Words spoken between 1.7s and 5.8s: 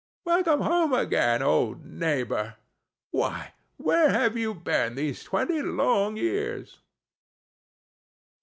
neighbor— Why, where have you been these twenty